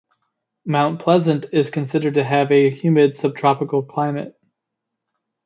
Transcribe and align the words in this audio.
Mount 0.65 0.99
Pleasant 0.99 1.45
is 1.53 1.69
considered 1.69 2.15
to 2.15 2.23
have 2.23 2.51
a 2.51 2.71
humid 2.71 3.15
subtropical 3.15 3.83
climate. 3.83 4.35